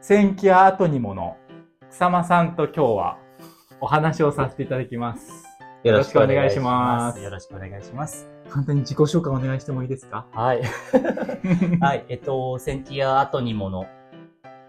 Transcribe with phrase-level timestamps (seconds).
[0.00, 1.36] 千キア後にもの
[1.90, 3.18] 草間さんと今日は
[3.80, 5.30] お話をさせていただきます。
[5.82, 8.28] よろしくお願いしますよろしくお願いします。
[8.48, 10.26] 簡単に自己紹介お願いしてもいいですか？
[10.32, 10.62] はい。
[11.80, 12.04] はい。
[12.08, 13.86] えっと、センティア後にもの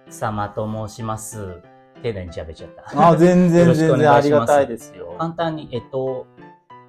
[0.10, 1.62] 草間と申します。
[2.04, 3.08] 丁寧に喋っちゃった。
[3.10, 5.16] あ、全よ然全然ありがたいですよ。
[5.18, 6.28] 簡単に、えっと、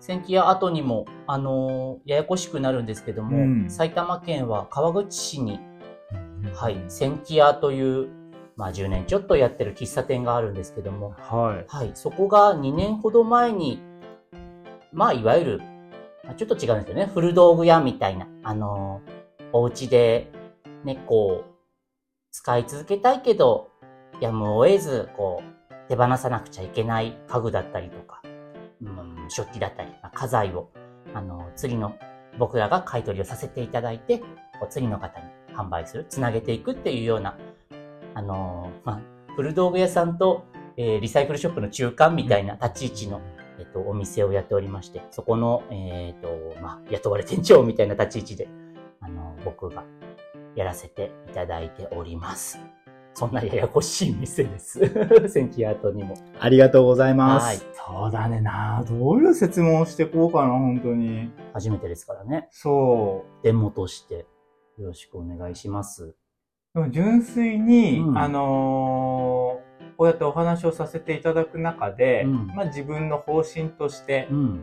[0.00, 5.60] センティア後にも、あのややこしくなるんですけども、うん埼玉県は川口市に、
[6.54, 8.08] はい、センティアという、
[8.56, 11.64] まあ10年ちょっとやってる喫茶店があるんですけども、はい。
[11.68, 13.80] はい、そこが2年ほど前に、
[14.92, 15.58] まあ、いわゆる、
[16.24, 17.10] まあちょっと違うんですよね。
[17.12, 19.16] 古道具屋みたいな、あのー
[19.52, 20.30] お家で、
[20.84, 21.54] ね、こう、
[22.30, 23.70] 使い続けたいけど、
[24.20, 28.20] やむを得ず、こう、手放さなくちゃいけない家具だったりとか、
[28.82, 30.68] うん、食器だったり、まあ家財を、
[31.14, 31.96] あのー次の、
[32.38, 34.26] 僕らが買い取りをさせていただいて、こ
[34.64, 37.38] う次の方に販売する、つなげていくっていうような、
[38.16, 39.00] あのーまあ、
[39.36, 40.46] 古道具屋さんと、
[40.78, 43.20] えーリサイクルショップの中間みたいな立ち位置の、
[43.58, 46.28] えっと、お店をやっておりまして、そこの、えっ、と、
[46.62, 48.48] まあ、雇われ店長みたいな立ち位置で、
[49.02, 49.84] あの、僕が
[50.54, 52.58] やらせていただいております。
[53.12, 54.80] そんなややこしい店です。
[55.28, 56.14] センキアートにも。
[56.40, 57.44] ありがとうございます。
[57.44, 57.56] はい
[57.86, 61.30] そうだねなどういう説問をしていこうかな、本当に。
[61.52, 62.48] 初めてですからね。
[62.50, 63.44] そう。
[63.44, 64.26] デモとして、
[64.78, 66.16] よろしくお願いします。
[66.76, 74.60] でも純粋に、うんあのーこうやってお話をさせていただく中で、うんまあ自分の方針として、うん。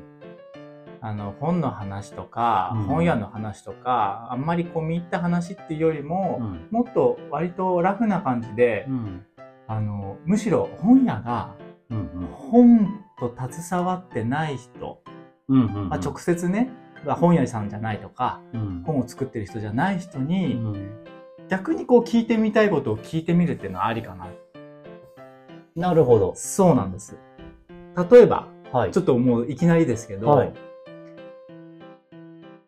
[1.02, 6.68] あの、本の話とか、うん本屋の話とか、あんまり込み入った話っていうよりも、うん。
[6.70, 9.26] もっと割とラフな感じで、うん。
[9.66, 11.56] あの、むしろ本屋が
[11.90, 12.28] うん。
[12.32, 15.02] 本と携わってない人、
[15.48, 15.66] うん。
[15.66, 15.90] うん。
[15.90, 16.70] まあ、直接ね、
[17.08, 18.84] 本屋さんじゃないとか、うん。
[18.86, 21.13] 本を作ってる人じゃない人うに、ん。
[21.54, 24.28] 逆にこう聞いてみたいことを聞いてみるっていうのはありかな。
[25.76, 26.34] なるほど。
[26.36, 27.16] そうなんです。
[28.12, 28.92] 例えば、はい。
[28.92, 30.54] ちょっともういきなりですけど、はい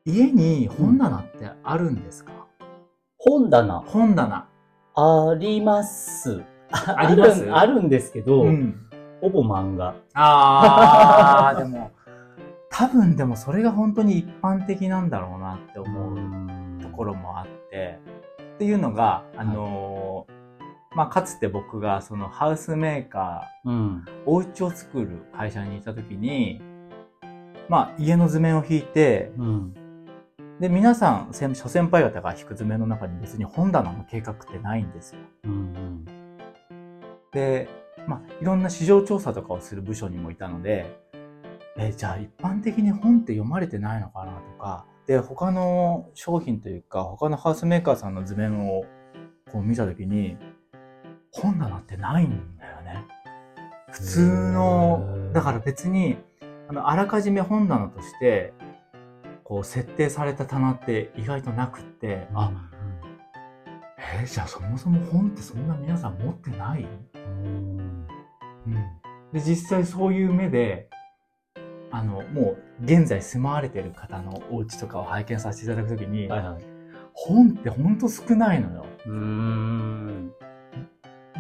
[0.07, 2.31] 家に本棚ってあるんですか、
[3.17, 3.79] 本棚。
[3.79, 4.47] 本棚。
[4.93, 6.43] あります。
[6.69, 7.49] あります？
[7.51, 8.75] あるんですけど、うん。
[9.19, 9.95] ほぼ漫画。
[10.13, 11.89] あー、 でも、
[12.69, 16.15] 多分でもそれが本当に一般的なんだろうなって思う
[16.83, 17.97] ところもあって、
[18.55, 20.35] っていうのが、あのー
[20.95, 24.05] まあ、かつて僕がそのハウスメーカうん。
[24.05, 26.61] ー、お家を作る会社にいた時に、
[27.67, 29.73] まあ、家の図面を引いて、うん。
[30.61, 35.19] で、皆さん、先諸先輩方が引く図面の中に別に本棚の計画ってないんですよ。
[35.43, 36.05] うん。
[37.33, 37.67] で、
[38.07, 40.97] まあ、いろんな市場調査とかをする部署にもいたので、
[41.77, 48.85] え、じゃあ一般的に本って読まれてないのかなとか、で、他の商品というか、他のハウスメーカーさんの図面を
[49.51, 50.37] こう見たときに、
[51.31, 53.05] 本棚ってないんだよね。
[53.91, 56.17] 普通への、ーだから別に、
[56.67, 58.53] あの、あらかじめ本棚として、
[59.43, 62.51] こう設定された棚って意外となくって、あ、
[63.97, 66.87] えーじゃあそもそも本ってそんな皆さん持ってない？
[67.13, 68.07] うん。
[69.31, 70.89] で、実際そういう目で、
[71.95, 76.63] あの、もう現在住まわれてる方のお家とかを拝見させていただくときに、はいはい。
[77.13, 78.85] 本ってほんと少ないのよ。
[79.05, 80.33] うーん。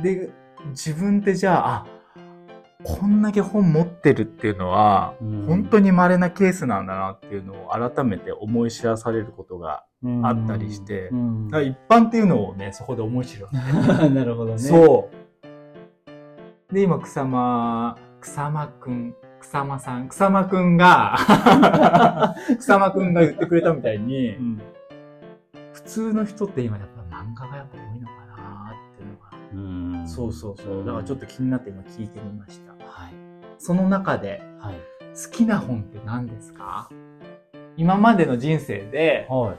[0.01, 0.29] で、
[0.69, 1.85] 自分ってじゃあ、あ、
[2.85, 9.83] こんだけ本持ってるっていうのは、うん本当に稀なケースなんだなっていうのを改めて思い知らされることが、
[10.23, 13.57] あったりして一般っていうのをね、そこで思い知るわけ。
[14.09, 14.57] なるほどね。
[14.59, 15.09] そ
[16.71, 16.73] う。
[16.73, 19.15] で、今、草間、草間くん、
[19.47, 21.15] 草間さん、草間くんが、
[22.59, 24.61] 草間くんが言ってくれたみたいにう、ん。
[25.73, 29.99] 普通の人って今やっぱ漫画がやっぱ多いのかなっていうのが。
[29.99, 30.07] うん。
[30.07, 30.85] そうそうそう。
[30.85, 32.71] だからちょっと気になって今聞いてみました。
[32.71, 32.77] は
[33.09, 33.13] い。
[33.59, 34.75] その中で、はい。
[34.75, 36.89] 好きな本って何ですか？
[37.77, 39.55] 今までの人生で、はい。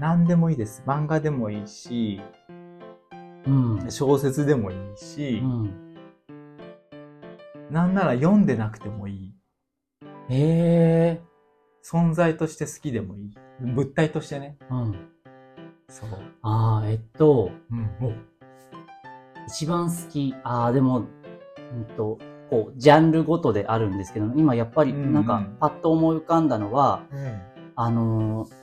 [0.00, 0.82] 何でもいいです。
[0.86, 2.20] 漫画でもいいし、
[3.46, 3.90] うん。
[3.90, 5.81] 小説でもいいし、うん。
[7.72, 9.34] なんなら読んでなくてもいい。
[10.28, 11.20] へえ。
[11.82, 13.34] 存在として好きでもいい。
[13.60, 14.58] 物体としてね。
[14.70, 15.08] うん。
[15.88, 16.08] そう。
[16.42, 17.90] ああ、えっと、うん。
[18.06, 18.12] お
[19.48, 22.18] 一番好き、ああ、でも、うんと、
[22.50, 27.02] こう、ジャンルごとであるんですけど、今やっぱり、うんうんなんか、パッと思い浮かんだのは、
[27.74, 28.62] あのー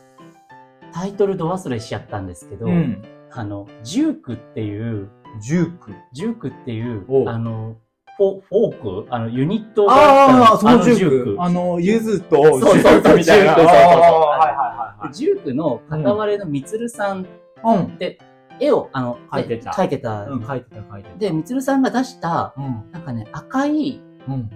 [0.91, 3.03] タイトルど忘れしちゃったんですけど、うん。
[3.31, 5.09] あの、ジュークっていう、
[5.39, 5.93] ジューク。
[6.13, 7.88] ジュークっていうあの、フォ
[8.19, 9.07] フォーク？
[9.09, 11.37] あの、ユニットがあったああ、そのジューク。
[11.39, 13.45] あの、ゆずと、そうそうそうジュークみたいな。
[13.45, 15.13] ジュークそうそうそうはいはいはいはい。
[15.13, 17.25] ジュークの片割れのみつるさん
[17.63, 17.83] うん。
[17.83, 18.19] って、
[18.59, 20.25] 絵を、あの、描いてた描いてた。
[20.25, 21.17] うん、書いてた書いてた。
[21.17, 22.91] で、みつるさんが出した、うん。
[22.91, 24.49] なんかね、赤いうん。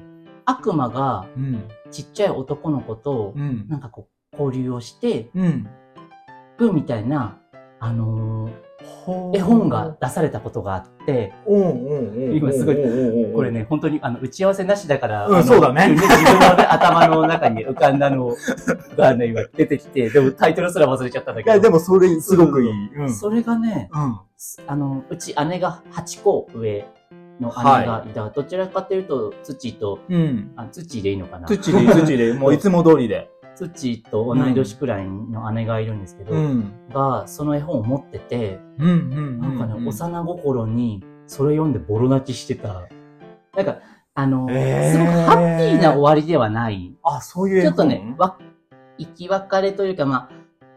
[0.46, 1.64] 悪魔がうん。
[1.90, 3.66] ちっちゃい男の子と、うん。
[3.70, 5.68] なんかこう、交流をして、うん。
[6.58, 7.40] くみたいな、
[7.80, 8.63] あのー
[9.34, 11.34] 絵本が、出されたことがあって。
[11.48, 12.76] 今すごい
[13.34, 13.52] これ。
[13.52, 18.36] ね、本当にあの打ち合わせなしだから、うんそうだね自分の、ね、頭の中に浮かんだの
[18.98, 21.54] がね、今出てきて、でもタイトルすら忘れちゃったんだけど。
[21.54, 22.96] いや、でもそれすごくいい。
[22.96, 23.14] うん。
[23.14, 24.20] それがね、うん。
[24.68, 26.86] あの、うち姉が8個上
[27.40, 28.30] の姉がいた。
[28.30, 30.52] どちらかというと、土と、うん。
[30.56, 33.30] あ土でいいのかな土で、土で、もういつも通りで。
[33.70, 36.72] 土と同い年くらいの姉がいるんですけど、ん。
[36.94, 39.40] が、その絵本を持ってて、うんうん。
[39.40, 42.88] なんかね、幼心にそれ読んでボロ泣きしてた。
[43.56, 43.78] なんか、
[44.16, 46.96] あの、へーすごくハッピーな終わりではない。
[47.04, 48.38] あ、そういうちょっとね、わ、
[48.98, 50.30] 生き別れというか、まあ、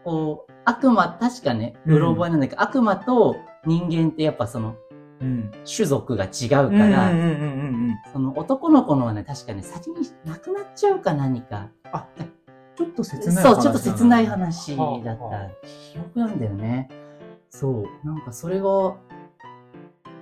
[0.03, 3.35] こう、悪魔、確かね、うんうろ覚えなんだけど、悪魔と
[3.65, 4.75] 人間ってやっぱその、
[5.19, 5.51] うん。
[5.65, 7.67] 種族が違うかうんうんら、うんうん
[8.13, 11.69] その男の子のはね、確かね、先に亡くなっちゃうか何か。
[12.77, 16.89] ちょっと切ないそう、ちょっと切ない話だはった記憶なんだよね。
[17.49, 18.95] そう、なんかそれが、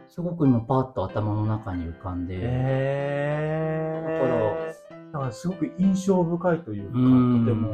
[0.07, 5.11] すごく今パーッと頭の中に浮かんで、へだからー。
[5.11, 7.73] だからすごく印象深いというか、とうてんも。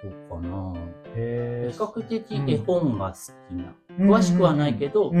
[0.00, 0.74] そうかな。
[1.16, 3.16] へ比較的絵本が好
[3.48, 3.74] きな。
[3.98, 5.12] ー詳しくはないけど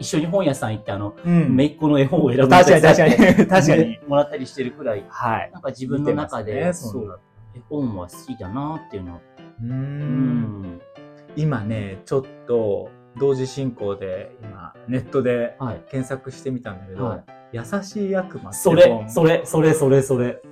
[0.00, 1.54] 一緒に本屋さん行ってあの、うん。
[1.54, 3.14] めいっ子の絵本を選ぶ確かに確かに
[3.46, 5.50] 確かにもらったりしてるくらい、はい。
[5.52, 7.20] なんか自分の中で、そう、
[7.58, 9.16] 絵本は好きだなっていうの。
[9.16, 9.20] う。
[9.62, 10.80] うんん。
[11.36, 15.80] 今ね、ちょっと、同時進行で、今、ネットではい。
[15.90, 20.42] 検索してみたんだけど、はい優しい悪魔ってそれ、本それ、それ、それ、それ。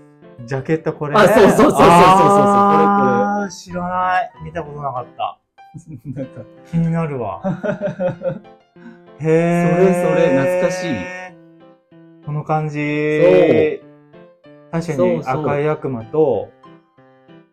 [0.46, 4.30] ジャケットこれあそうそうそうそうそうそうあー知らない。
[4.44, 5.38] 見たことなかった。
[6.06, 7.42] なんか、気になるわ。
[9.18, 10.94] へそれそれ懐かしい。
[12.24, 13.82] この感じ。
[14.72, 16.48] 確かに赤い悪魔と、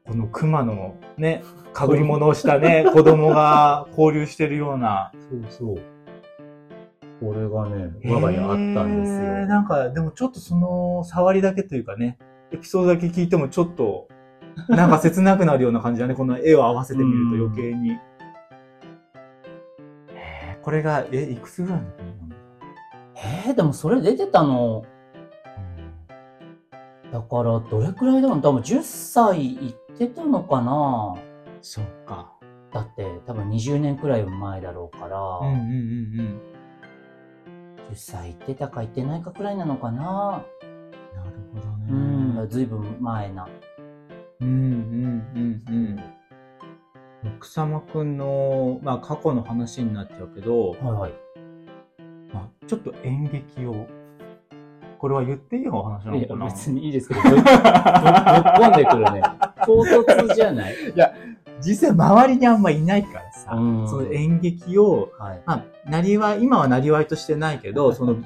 [0.06, 5.12] この熊のね、被り物をしたね、 子供が交流してるような。
[5.30, 5.76] そうそう。
[7.22, 9.48] これがね、我が家あったんですへーよ。
[9.48, 12.18] なんか、でもちょっとその、触りだけというかね、
[12.52, 14.10] エピソードだけ聞いてもちょっと、
[14.68, 16.16] なんか切なくなるような感じだね。
[16.16, 17.92] この絵を合わせてみると余計に。
[17.92, 22.14] へーこれが、え、いくつぐらいの子なの
[23.16, 24.84] えー、でもそれ出てたの、
[27.12, 31.16] だからどれくらいだろう多分10歳いってたのかな？
[31.62, 32.34] そっか。
[32.72, 35.60] だって多分20年くらい前だろうから、うんうん
[36.19, 36.42] うん
[37.92, 40.44] 10歳いってたかいってないかくらいなのかな？
[40.63, 41.18] うん。
[41.18, 41.86] なるほどね。
[41.90, 43.48] うん、ずいぶん前な。
[44.42, 46.00] うんうんうんうん。
[47.38, 51.13] 奥様くんの、まあ過去の話になっちゃうけど、はいはい。
[52.34, 53.88] まあ、ちょっと演劇を、
[54.98, 56.46] これは言っていいお話ないのやかな？
[56.48, 59.22] 別にいいですけど、ぶっ込んでくるね。
[59.65, 60.75] 唐突じゃない？
[61.62, 63.88] 実際周りにあんまいないからさ、うん。
[63.88, 65.42] その演劇を、はい。
[65.45, 68.18] まあ、なりわい、今はなりわいとしてないけど、その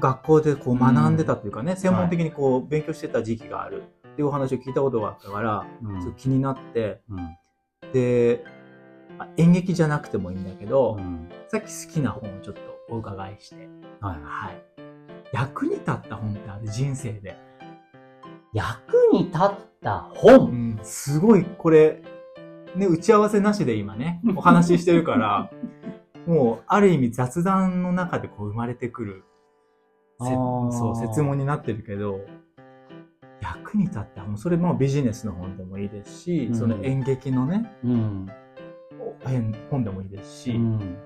[0.00, 6.14] 学校でこう学んでたというかね、専門的にこう勉強してた時期があるっていうお話を聞いたことがあったから、うん。
[6.14, 7.36] 気になって、うん。
[7.92, 8.44] で、
[9.16, 11.28] まあ演劇じゃなくてもいいんだけど、うん。
[11.48, 12.60] さっき好きな本をちょっと
[12.90, 13.68] お伺いして、
[14.00, 14.16] はい。
[14.22, 14.62] はい。
[15.32, 16.68] 役に立った本ってある？
[16.68, 17.36] 人生で。
[18.54, 19.50] 役に立っ
[19.82, 20.76] たう本。
[20.76, 22.02] ん、すごい、これ、
[22.76, 25.50] ね、打ち合わせなしで今ね、 お話ししてるから、
[26.26, 29.24] もう、ある意味雑談の中でこう生まれてくる、
[30.18, 32.20] そう、説問になってるけど、
[33.42, 38.26] 役に立った本、それもビジネスの本でもいいですし、うんその演劇のね、うん。
[39.24, 40.96] 本本でもいいですし、うん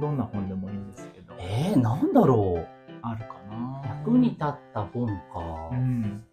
[0.00, 2.82] どんな本でもいいんですけど、えー、なんだろう。
[3.02, 5.12] あるかな役に立った本か。
[5.72, 6.24] うん。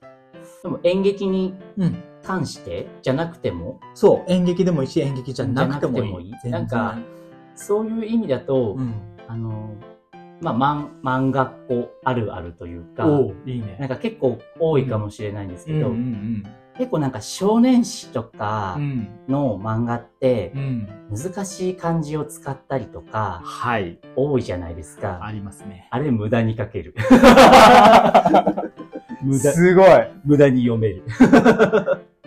[0.63, 2.03] でも演劇にうん。
[2.23, 6.49] 関してじゃなくても、そう、演劇でもいいし、演劇じゃなくてもいい。
[6.49, 6.97] なんか、
[7.55, 8.93] そういう意味だと、うん。
[9.27, 9.75] あの、
[10.41, 13.05] まあ、漫漫画っ子あるあるというか、
[13.45, 13.77] いいね。
[13.79, 16.43] なんか結構多いかもしれないんですけど、うん
[16.77, 18.77] 結構なんか少年誌とか。
[19.27, 20.87] の漫画ってうん。
[21.11, 23.99] 難しい漢字を使ったりとかはい。
[24.15, 25.19] 多いじゃないですか。
[25.23, 25.87] ありますね。
[25.91, 26.95] あれ無駄に書ける。
[29.21, 29.87] 無駄、すごい。
[29.87, 31.03] だ無駄に読める。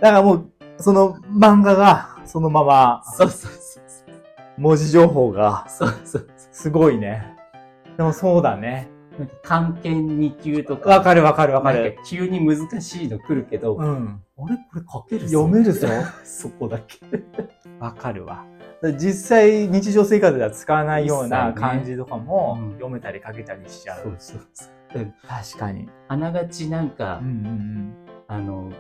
[0.00, 3.82] からもう、その漫画が、そのまま、そうそうそう
[4.58, 5.88] 文字情報が、そう。
[5.88, 7.36] そうそうすごいね。
[7.96, 8.90] でもそうだね。
[9.18, 10.90] なんか漢検2級とか。
[10.90, 11.98] わかるわかるわかる。
[12.06, 14.20] 急に難しいの来るけど、うん。
[14.38, 15.88] あれこれ書けるぞ読めるぞ。
[16.24, 16.98] そこだけ。
[17.78, 18.44] わかるわ。
[18.98, 24.02] 実際日常生活では使わないような漢字とかもうん読めたり書けたりしちゃう。
[24.02, 24.40] そうそう。
[24.92, 25.88] 確かに。
[26.08, 27.94] あながちなんか、うんうん
[28.28, 28.70] あの、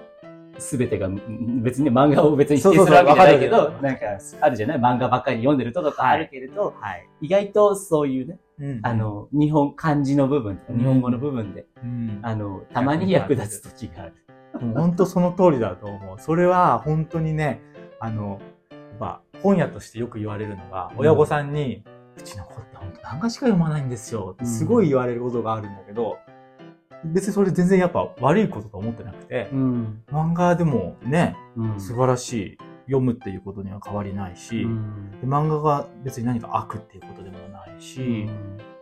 [0.58, 4.00] すべてが、ん別にね漫画を別に否定するわけじゃないけど、なんか、
[4.40, 4.78] あるじゃない？
[4.78, 7.08] 漫画ばっかり読んでるととかあるけれど、はい。
[7.20, 14.14] 意外とそういうね、うんあ、の、日本、漢字の部分日本語の部分で、うん、あの、たまに役立つ時がある。
[14.74, 16.18] 本当その通りだと思う。
[16.18, 17.60] それは本当にね、
[17.98, 18.40] あの、
[19.00, 21.88] まあ、本屋としてよく言われるのが、うん親御さんに、う
[22.20, 26.18] ちの子って本当漫画しか読まないんですよすごい言われることがあるんだけど、
[27.04, 30.02] 別にそれ全然やっぱ悪いことと思ってなくて、うん。
[30.10, 31.80] 漫画でもね、うん。
[31.80, 38.28] 素晴らしい、読むっていうことには変わりないし、うんで漫画が別に何か悪っていうことでもないし、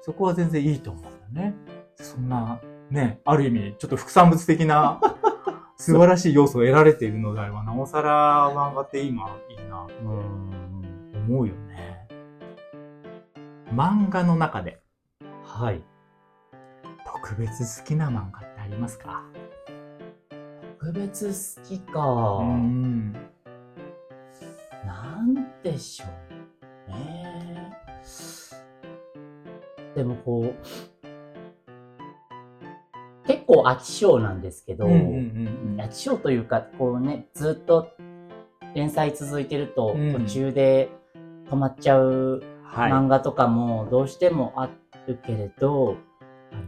[0.01, 1.55] そこは全然いいと思うんだよね。
[1.97, 2.61] そんな、
[2.91, 5.01] ね、ある意味、ちょっと副産物的な
[5.77, 9.87] 素晴らしい要素を得られているのであれば、なおさら漫画って今いいな
[11.27, 11.70] 思うよね。
[13.73, 14.83] 漫画の中で
[15.45, 15.83] はい。
[17.07, 19.23] 特別好きな漫画ってありますか？
[20.79, 21.33] 特別好
[21.67, 22.01] きか。
[22.43, 23.13] ん。
[24.85, 26.07] なんでしょ
[26.89, 27.73] うね。
[29.95, 30.55] でもこう、
[33.27, 37.89] 結構飽き性なんですけど、うんうんうん飽き性というか、こうね、ずっと
[38.75, 40.91] 連載続いてると、うん途中で
[41.49, 42.50] 止まっちゃうはい。
[42.73, 44.71] 漫画とかもどうしてもあ
[45.07, 45.97] るけれど、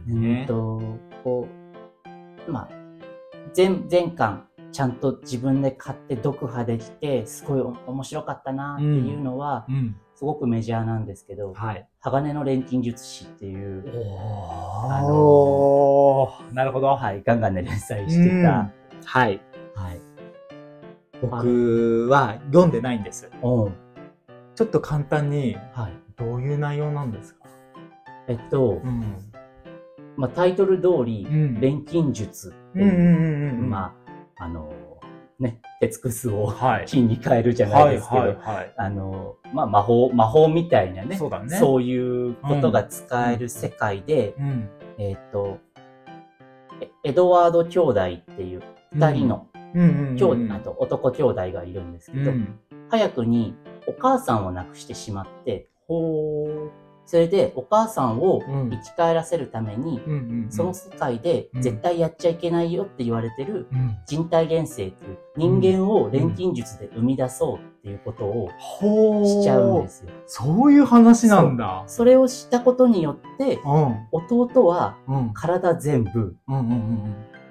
[0.05, 0.81] ねうんと、
[1.23, 1.47] こ
[2.47, 2.69] う、まあ、
[3.53, 9.95] 全、全巻、ちゃんと自分で買って読破できて、すごいお面白かったなっていうのは、うん。
[10.15, 11.87] すごくメジャーなんですけど、はい。
[11.99, 13.83] 鋼の錬金術師っていう、
[14.89, 16.87] あのおーなるほど。
[16.95, 18.71] はい、ガンガンで連載してた、
[19.05, 19.41] はい。
[19.75, 20.01] はい。
[21.21, 23.29] 僕は読んでないんです。
[23.41, 23.71] おう
[24.55, 25.93] ちょっと簡単に、はい。
[26.15, 27.47] どういう内容なんですか？
[28.27, 29.17] えっと、ん。
[30.15, 33.53] まあ、タイトル通り、うん錬金術っていう。
[33.53, 33.95] ま
[34.37, 34.71] あ、あの、
[35.39, 36.85] ね、鉄くすをはい。
[36.85, 38.35] 金に変えるじゃないですけど。
[38.77, 44.69] あの、まあ、魔法、魔法みたいなね、そうだねいうことが使える世界で、うん。
[44.99, 45.57] えっ、と、
[46.79, 48.61] えエドワード兄弟っていう
[48.93, 52.59] 二人の兄弟、あと男兄弟がいるんですけど、うん。
[52.89, 53.55] 早くに
[53.87, 56.83] お母さんを亡くしてしまって、ほー。
[57.05, 60.01] それでお母さんをうん生き返らせるために。
[60.49, 63.97] その世界でうん絶対やっちゃいけないよって言われてるうん。
[64.05, 68.49] 人体錬成っていう人間を錬金術で生み出そうっていうことを。
[69.25, 70.11] しちゃうんですよ。
[70.25, 71.83] そういう話なんだ。
[71.87, 74.07] それをしたことによって、うん。
[74.13, 75.33] 弟はうん。
[75.33, 76.37] 体全部、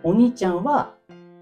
[0.02, 0.94] お兄ちゃんは、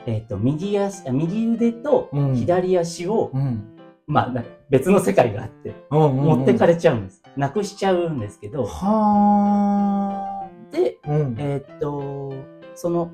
[0.07, 3.41] えっ、と、右足、あ右腕とうん左足を、うん。
[3.41, 3.77] うん。
[4.09, 6.25] まあ、別の世界があって、うんうんうん。
[6.39, 7.23] 持ってかれちゃうんです。
[7.37, 11.11] なくしちゃうんですけど、はで、ー。
[11.11, 11.37] うん。
[11.39, 12.33] えっ、と、
[12.75, 13.11] その、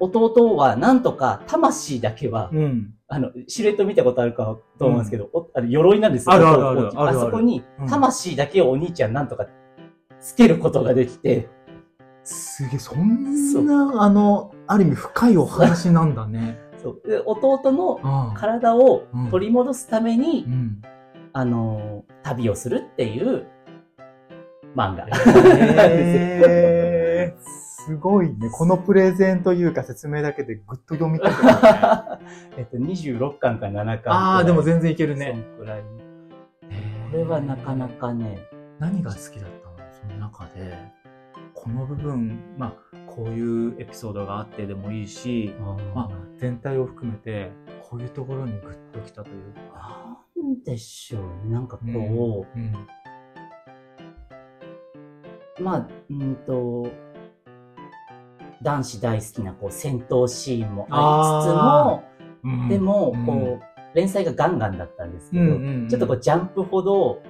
[0.00, 2.94] 弟はなんとか魂だけは、うん。
[3.08, 6.32] あの、シルエット見たことあるかと思うんですけど、おあの鎧なんですよ。
[6.32, 9.46] あるあるあるあそこにうん、魂だけをお兄ちゃんなんとか
[10.18, 11.50] つけることができて、
[12.24, 16.58] すげえ、そんな、あの、ある意味深いお話なんだね。
[16.82, 20.82] そうで弟のうん体を取り戻すために、うん。
[21.34, 23.46] あの、旅をするっていう
[24.76, 25.06] 漫画。
[25.88, 27.42] へー
[27.86, 28.50] すごいね。
[28.54, 31.58] このプレゼンというか説明だけでぐっと読みたくなる
[32.20, 32.26] ね。
[32.58, 34.12] えっと、26巻か7巻。
[34.12, 35.32] ああ、でも全然いけるね。
[35.32, 35.88] そんくらいの。
[37.10, 38.38] これはなかなかね、
[38.78, 39.90] 何が好きだったの？
[39.90, 40.76] その中で。
[41.54, 45.54] この部分、まあ、こういうエピソードがあってでもいいし、
[45.94, 47.52] まあ、全体を含めて、
[47.88, 50.18] こういうところにグッときたというか。
[50.36, 51.52] なんでしょうね。
[51.52, 52.72] なんかこう、うん。
[55.64, 56.90] まあ、うんと、
[58.62, 62.02] 男子大好きなこう戦闘シーンもあ
[62.42, 65.44] りつつも、でも、こう、連載がガンガンだったんですけど、
[65.88, 67.22] ちょっとこう、ジャンプほど、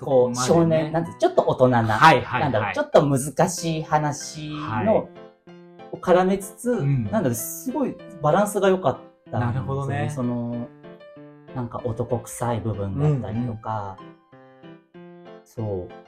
[0.00, 5.08] こう、少年、なんて、ちょっと大人な、なんだろう、ちょっと難しい話はの、
[5.92, 7.04] を絡めつつ、ん。
[7.04, 8.98] なんだろう、すごいバランスが良かっ
[9.30, 10.10] たなるほどね。
[10.14, 10.68] その、
[11.54, 13.96] なんか男臭い部分だったりとか、
[15.44, 16.04] そう。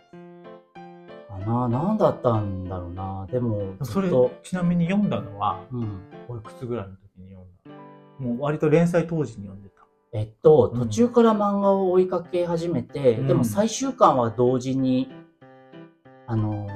[1.44, 3.26] かな、なんだったんだろうな。
[3.30, 4.10] でも、それ
[4.42, 6.00] ちなみに読んだのは、うん。
[6.28, 7.70] おいくつぐらいの時に読んだ
[8.18, 9.75] もう割と連載当時に読んでた。
[10.16, 10.80] えっと、うん。
[10.80, 13.26] 途中から漫画を追いかけ始めて、うん。
[13.26, 15.10] でも最終巻は同時に、
[16.26, 16.66] あの、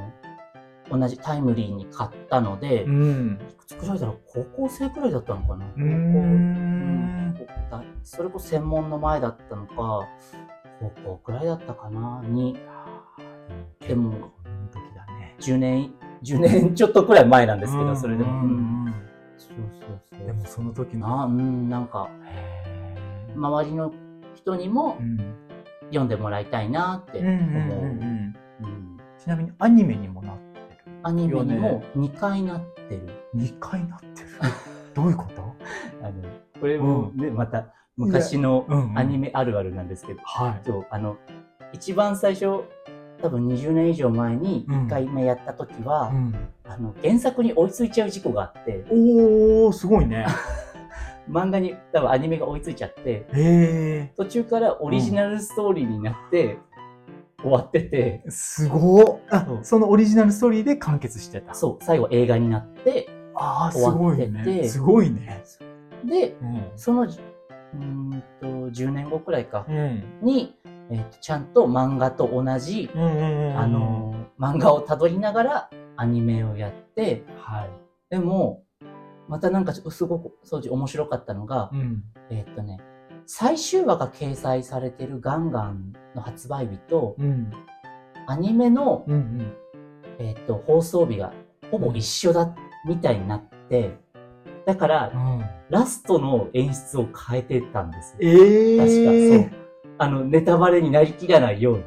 [0.90, 3.40] 同じタイムリーに買ったので、ん。
[3.50, 4.18] いくつくらいだろう？
[4.26, 5.64] 高校生くらいだったのかな？
[5.74, 7.34] 高校、うーん
[8.02, 12.22] それこそ専門の前だったのか、高校くらいだったかな？
[12.26, 12.58] に、
[13.80, 15.34] ででもも、この時だね。
[15.40, 18.30] 10年、10年 ちょっとくらい前なんですけど、それでも。
[18.32, 18.40] うん。
[18.42, 18.44] う
[18.90, 18.94] ん。
[19.38, 20.26] そうそうそう。
[20.26, 21.08] でもその時の。
[21.08, 22.59] な、うん、なんか、へー
[23.36, 23.92] 周りの
[24.34, 25.16] 人にもうん
[25.88, 27.84] 読んでもらいたいなってうんうん思う。
[27.84, 30.92] うんうんうんちなみにアニメにもなってる。
[31.02, 33.08] アニメによもね2回なってる。
[33.36, 34.28] 2回なってる。
[34.94, 35.42] どういうこと？
[36.02, 36.12] あの、
[36.60, 40.60] これもね、また昔のうんうんアニメあるあるなんですけど、はい。
[40.64, 41.16] そう、あの、
[41.72, 42.62] 一番最初、
[43.20, 46.34] 多分20年以上前にうん1回目やった時は、うん
[46.66, 50.24] あの、原作に追いついちゃう事故があって、おー、すごいね。
[51.30, 56.58] 漫画に多分アニメが追いついちゃって、へ途中からオリジナルストーリーになって、
[57.42, 58.30] 終わってて、ー。
[58.30, 61.54] すごっあそのオリジナルストーリーで完結してた。
[61.54, 64.68] そう、最後映画になって、ああ、す終わごいっててね。
[64.68, 65.42] すごいね。
[66.04, 66.70] で、うん。
[66.76, 70.04] その、うーんと、10年後くらいか、うん。
[70.22, 70.58] に、
[70.90, 73.58] えちゃんと漫画と同じ、うんうんうん。
[73.58, 77.70] あ、のー、漫画を辿りながらアニメをやって、はい。
[78.10, 78.64] でも、
[79.30, 82.02] またなんかちょっとすごく、当時面白かったのが、うん。
[82.30, 82.78] えっとね、
[83.26, 87.52] 最終話が掲載されてるガンガンの発売日と、うん。
[88.26, 89.52] アニメの、うんうん。
[90.18, 91.32] えっと、放送日が
[91.70, 92.52] ほぼ一緒だ、
[92.84, 93.96] みたいになって、
[94.66, 95.12] だから、
[95.68, 98.18] ラストの演出を変えてたんですよ。
[98.20, 99.50] え確か、えそう。
[99.98, 101.84] あの、ネタバレになりきらないように。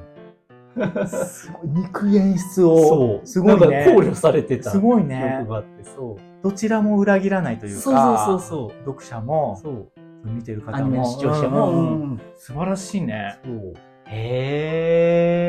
[1.08, 3.22] すごい肉演出を。
[3.24, 3.86] すごいね。
[3.86, 4.72] 考慮されてた。
[4.72, 5.51] すごい記ね憶。
[5.51, 6.44] があって、そう。
[6.44, 7.82] どちらも裏切らないというか。
[7.82, 9.92] そうそうそうそう読者も、そう。
[10.24, 11.06] 見てる方も。
[11.06, 13.39] 視聴者も、うんうんうん素晴らしいね。
[13.44, 13.74] そう。
[14.08, 15.46] へ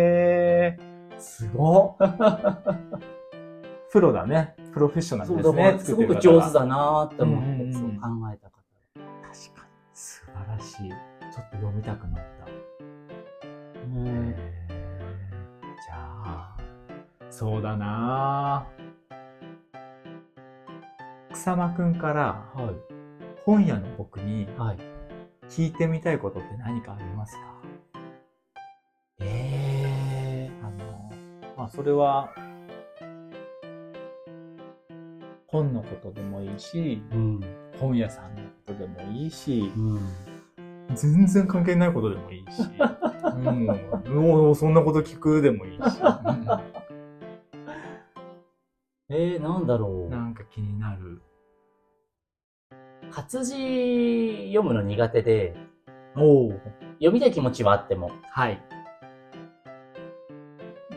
[0.77, 0.79] え。
[1.19, 2.07] すごっ。
[3.91, 4.55] プロだね。
[4.73, 5.79] プロフェッショナルですね。
[5.79, 7.91] すごく上手だなって思って、うんうんうんそう考
[8.33, 8.55] えた方。
[9.23, 9.71] 確かに。
[9.93, 10.91] 素晴らしい。
[11.35, 12.25] ちょっと読みたくなっ
[17.37, 18.65] そうだな
[21.33, 22.75] 草間くんからはい。
[23.45, 24.79] 本屋の僕にはい。
[25.49, 27.41] 聞いてみたいことって何かありますか？
[29.21, 31.11] えあの、
[31.57, 32.31] まあ、それは、
[35.49, 37.15] 本のことでもいいし、ー。
[37.15, 37.41] うん。
[37.81, 40.01] 本屋さんのことでもいいしう、ん。
[40.95, 42.63] 全然関係ないことでもいいし、
[44.09, 45.81] うん、おおそんなこと聞くでもいいし、
[49.25, 50.11] えー、なんだろうんう。
[50.11, 51.23] なんか気になる。
[53.11, 55.57] 活字読むの苦手で、
[56.17, 56.53] おお
[56.95, 58.11] 読みたい気持ちはあっても。
[58.31, 58.63] はい。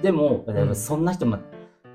[0.01, 1.39] でも、んでもそんな人も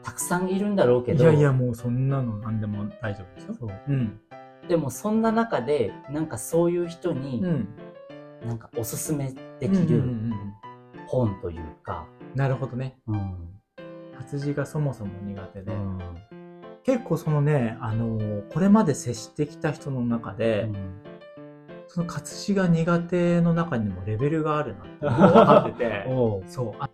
[0.03, 1.25] たくさんいるんだろうけど。
[1.25, 3.55] いやいや、もうそんなの何でも大丈夫ですよ。
[3.55, 3.71] そう。
[3.89, 4.21] うん。
[4.69, 7.69] でもそんな中で、なんかそういう人に、ん。
[8.47, 10.33] なんかおすすめできうんうんるうん
[11.07, 12.99] 本というか、うんなるほどね。
[13.07, 13.52] うん。
[14.23, 15.73] 活字がそもそも苦手で。
[15.73, 15.99] うん
[16.85, 20.69] 結構そのね、あのーこれまで接してきた人の中で、
[21.87, 26.05] その活字が苦手の中にもレベルがあるなって 分かってて、
[26.47, 26.73] そう。
[26.81, 26.91] あ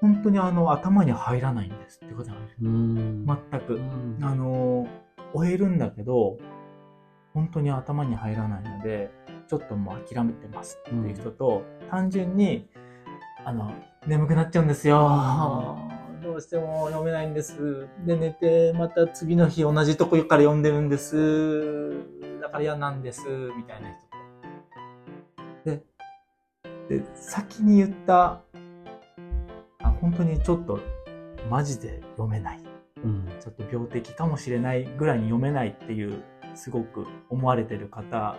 [0.00, 2.54] 本当にあの、頭に入らないんですってことがいる。
[2.62, 3.26] うん。
[3.26, 3.78] 全くう。
[3.80, 4.88] んあのー、
[5.34, 6.38] 終えるんだけど、
[7.34, 9.10] 本当に頭に入らないので、
[9.48, 12.68] ちょっともう諦めてますっていう人と、単純に、
[13.44, 13.72] あの、
[14.06, 15.85] 眠くなっちゃうんですよ。
[16.26, 17.86] どうしても読めないんです。
[18.04, 21.90] で、寝て、また次の日同じとこから読んでるんです。
[22.42, 23.22] だから嫌なんです。
[23.56, 23.88] みたいな
[25.62, 25.86] 人と。
[26.88, 28.40] で、で、先に言った、
[29.84, 30.80] あ本当にちょっと、
[31.48, 32.60] マジで読めない。
[33.04, 33.28] うん。
[33.40, 36.24] ちょっと病的かもしれないぐらいに読めないっていう、
[36.56, 38.36] すごく思われてる方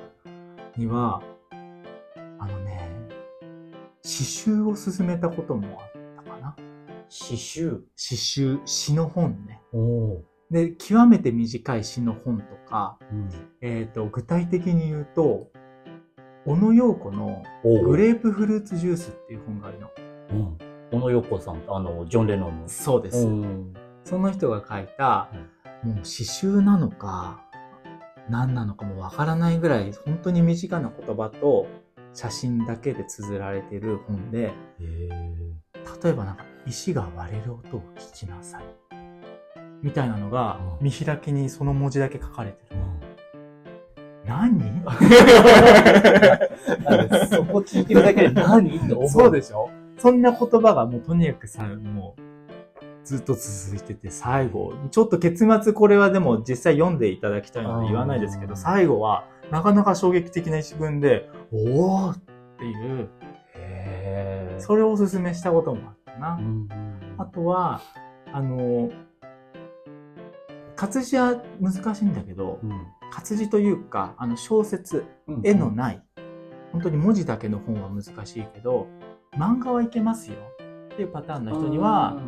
[0.76, 1.24] には、
[2.38, 2.92] あのね、
[4.04, 5.97] 詩集を勧めたこともあっ。
[7.20, 7.84] 詩集。
[7.96, 9.60] 詩集、詩の本ね。
[10.52, 13.30] で、極めて短い詩の本とか、うん。
[13.62, 15.50] えっ、と、具体的に言うと、
[16.46, 19.90] 小野洋子のおグレープフルーツジュースっていう本があるの。
[20.30, 20.58] うん。
[20.92, 22.70] 小野洋子さん、あの、ジョン・レノンの。
[22.70, 23.26] そうです。
[23.26, 23.74] うん。
[24.04, 25.30] その人が書いた、
[25.84, 27.42] もう刺繍なのか、
[28.30, 31.66] 何なのかもわからないぐらい、本当に身近な言葉と
[32.14, 34.54] 写真だけで綴られてる本で。
[36.04, 38.64] 例えばなんか、石が割れる音を聞きなさい。
[39.82, 40.86] みたいなのがう、ん。
[40.88, 42.78] 見開きにその文字だけ書かれてる。
[44.26, 44.60] 何？
[47.30, 49.10] そこ聞いてるだけで何と思う？
[49.10, 49.70] そうでしょ？
[49.98, 52.22] そんな言葉がもうとにかくさ、もう、
[53.06, 62.18] ずっと続いてて、最後、ちょっと結末これはでも実際読んでいただきたいので言わないですけど、最後はなかなか衝撃的な一文で、おーっ
[62.60, 63.10] ていう、
[64.60, 66.38] それをおすすめしたこともあったな。
[66.40, 66.88] うんうん
[67.20, 67.82] あとは、
[68.32, 68.92] あの、
[70.76, 72.86] 活字は難しいんだけど、うん。
[73.12, 76.04] 活字というか、あの小説、うん絵のない、
[76.72, 78.88] 本当に文字だけの本は難しいけど、
[79.34, 80.38] 漫画はいけますよ
[80.94, 82.22] っていうパターンの人には、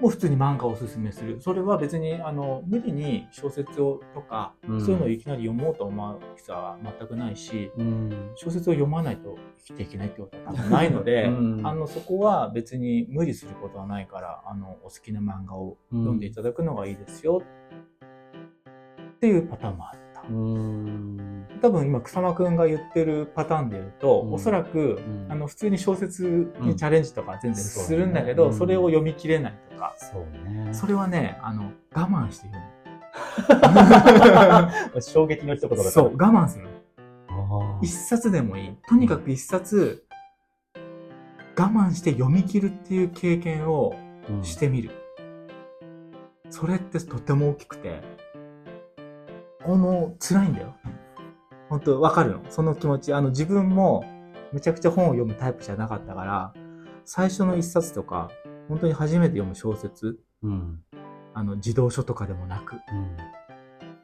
[0.00, 1.40] もう普通に漫画をおすすめする。
[1.40, 17.42] それは別に、あの、無理に小説をとか、うんそういうのをいきなり読もうと思う必要は全くないし、うん小説を読まないと生きていけないってことは多分ないので、 うんあの、そこは別に無理することはないから、あの、お好きな漫画を読んでいただくのがいいですよ、
[19.16, 19.98] っていうパターンもあった。
[20.00, 24.32] うん多分今草間くんが言ってるパターンで言うと、うん。
[24.34, 25.26] おそらく、うん。
[25.30, 30.74] あの普通に小説にチャレンジとか全然するんだけど、そうねそれを読み切れないとか、そうね。
[30.74, 32.60] それはねあの我慢して読
[34.94, 35.00] む。
[35.00, 36.68] 衝撃の一言だそう我慢する。
[37.82, 38.76] 一冊でもいい。
[38.88, 40.04] とにかく一冊
[41.58, 43.94] 我慢して読み切るっていう経験を
[44.28, 44.42] うん。
[44.42, 44.90] してみる、
[46.50, 48.02] それってとても大きくて
[49.66, 50.74] あの辛いんだよ。
[51.68, 52.40] 本当わかるの？
[52.48, 53.12] その気持ち。
[53.12, 54.04] あの自分も
[54.52, 56.54] めちゃくちゃ本を読むタイプじゃなかったから
[57.04, 58.30] 最初の一冊とか
[58.68, 60.80] 本当に初めて読む小説うん。
[61.34, 62.80] あの児童書とかでもなくうん。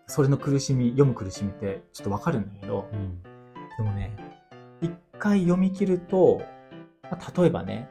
[0.09, 3.22] それの苦しみ読む苦しみってちょっとわかるんだけどうん。
[3.79, 4.16] でもね
[4.81, 6.42] 一回読み切ると、
[7.05, 7.88] まあ例えばね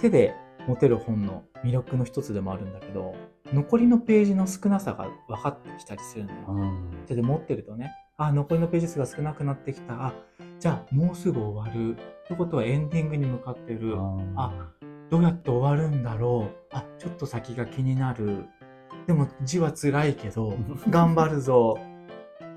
[0.00, 0.34] 手で
[0.66, 3.14] 持てる本の魅力の一つでもあるんだけど
[3.52, 6.38] 残りのページの少なさが分かってきたりするのよ。
[6.48, 10.06] うん手で持ってるとね、あ、残りのページ数が少なくなってきた。
[10.06, 10.14] あ、
[10.58, 11.96] じゃあもうすぐ終わる。
[11.96, 13.94] ってことはエンディングに向かってる。
[14.36, 14.70] あ
[15.10, 16.76] どうやって終わるんだろう。
[16.76, 18.44] あ、ちょっと先が気になる。
[19.06, 20.54] でも字は辛いけど、
[20.90, 21.78] 頑張るぞ。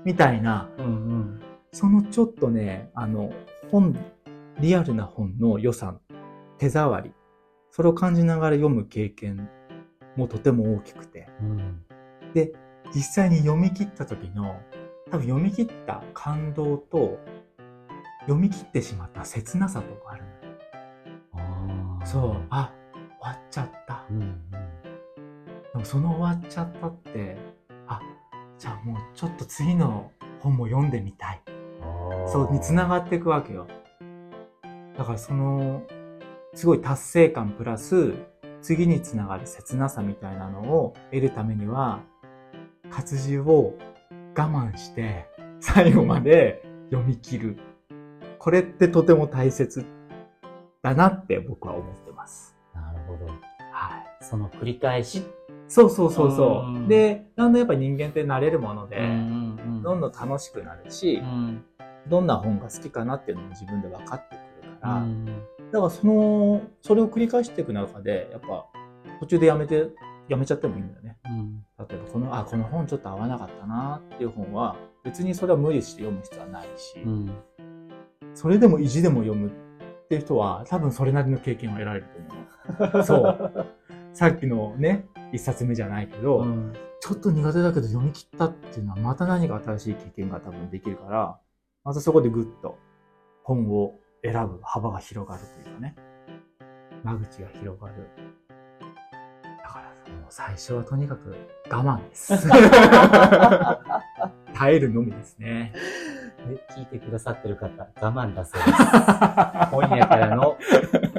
[0.04, 1.42] みたいな、うんうん
[1.74, 3.32] そのちょっとね、あの、
[3.70, 3.96] 本、
[4.60, 5.98] リアルな本の良さ、
[6.58, 7.14] 手触り、
[7.70, 9.48] それを感じながら読む経験
[10.16, 11.28] もとても大きくて。
[11.40, 11.84] うん
[12.34, 12.52] で、
[12.94, 14.60] 実際に読み切った時の、
[15.10, 17.18] 多分読み切った感動と、
[18.22, 20.24] 読み切ってしまった切なさとかある。
[21.34, 22.72] あーそう、あ、
[23.20, 24.06] 終わっちゃった。
[24.10, 24.40] うんうん
[25.72, 27.36] でもその終わっちゃったって、
[27.86, 28.00] あ、
[28.58, 31.42] じゃあもうちょっと次の本も読んでみたい。
[32.26, 33.66] そう、に繋がっていくわけよ。
[34.96, 35.82] だからその、
[36.54, 38.14] すごい達成感プラス、
[38.62, 42.00] 次につながる切なさみたいなのを得るためには、
[42.90, 43.74] 活字を
[44.36, 45.26] 我慢して、
[45.60, 47.58] 最後まで読み切る。
[48.38, 49.84] これってとても大切
[50.82, 52.56] だなって僕は思ってます。
[52.74, 53.34] なるほどは
[53.98, 54.24] い。
[54.24, 55.22] その繰り返し？
[55.68, 56.78] そうそうそうそうう。
[56.80, 61.64] んで、だんだんやっぱ人間って慣れるもので、んどんどん楽しくなるし、うん
[62.08, 65.26] どんな本が好きかなっていうのも自分で分かってくるから、うん
[65.72, 68.66] だからその、それを繰り返していく中で、やっぱ
[69.20, 69.88] 途中でやめて、
[70.28, 71.16] やめちゃってもいいんだよね。
[71.24, 77.30] うん例えばこの、あ、この本ちょっと合わなかったなっていう本は、別にそれは無理して読む必要はないし、うん
[78.34, 79.50] それでも意地でも読むっ
[80.08, 82.06] ていう人は、多分それなりの経験を得られる
[82.78, 83.02] と思う。
[83.04, 83.66] そう。
[84.14, 91.36] さっきのね、一冊目じゃないけど、うんちょっと苦手だけど読み切ったっていうのはまた何か新しい経験が多分できるから、
[91.82, 92.78] またそこでぐっと
[93.42, 95.96] 本を選ぶ幅が広がるというかね、
[97.02, 98.08] 間口が広がる。
[99.64, 101.34] だからもう最初はとにかく
[101.70, 102.48] 我慢です。
[104.54, 105.72] 耐えるのみですね。
[106.48, 107.68] で聞いてくださってる方、
[108.00, 108.84] 我慢だそうです。
[109.70, 110.56] 本屋からの、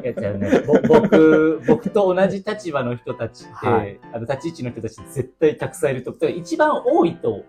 [0.04, 7.44] やつやね、ぼ僕、僕と同じ立場の人たちって、はいあの、立ち位置の人たち絶対たくさんいると、一番多いと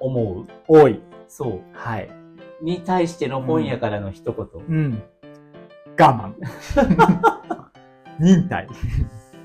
[0.00, 0.46] 思う。
[0.68, 1.00] 多い。
[1.28, 1.60] そう。
[1.72, 2.15] はい。
[2.62, 4.46] に対しての本屋からの一言。
[4.66, 5.02] うん。
[5.98, 6.34] 我慢。
[8.18, 8.66] 忍耐。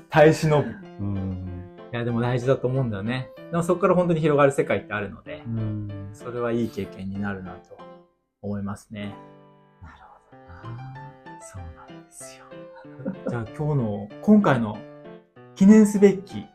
[0.08, 0.70] 耐え忍ぶ。
[0.70, 1.52] いうん。
[1.92, 3.30] や、でも大事だと思うんだよね。
[3.50, 6.10] でもそこから本当に広がる世界ってあるので、うん。
[6.12, 7.76] それはいい経験になるなと
[8.40, 9.14] 思いますね。
[9.82, 9.94] なる
[10.30, 11.40] ほどな。
[11.40, 12.44] そうなんですよ。
[13.28, 14.78] じゃあ今日の、今回の
[15.54, 16.46] 記念すべき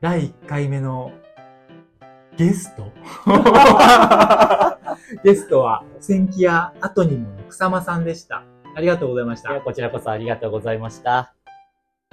[0.00, 1.12] 第1回目の
[2.38, 2.84] ゲスト？
[5.24, 8.44] ゲストは、千キ屋後にもの草間さんでした。
[8.76, 9.60] ありがとうございました。
[9.60, 11.34] こちらこそありがとうございました。